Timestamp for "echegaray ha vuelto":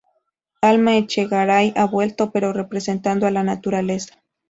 0.97-2.31